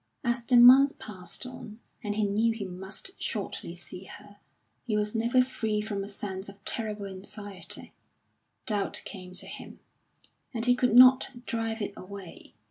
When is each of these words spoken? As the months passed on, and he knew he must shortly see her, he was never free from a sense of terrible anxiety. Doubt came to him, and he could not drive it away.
As 0.23 0.41
the 0.43 0.57
months 0.57 0.93
passed 0.97 1.45
on, 1.45 1.79
and 2.03 2.15
he 2.15 2.23
knew 2.23 2.53
he 2.53 2.65
must 2.65 3.21
shortly 3.21 3.75
see 3.75 4.05
her, 4.05 4.37
he 4.83 4.97
was 4.97 5.13
never 5.13 5.43
free 5.43 5.79
from 5.79 6.03
a 6.03 6.07
sense 6.07 6.49
of 6.49 6.65
terrible 6.65 7.05
anxiety. 7.05 7.93
Doubt 8.65 9.03
came 9.05 9.33
to 9.33 9.45
him, 9.45 9.79
and 10.55 10.65
he 10.65 10.73
could 10.73 10.95
not 10.95 11.29
drive 11.45 11.83
it 11.83 11.93
away. 11.95 12.55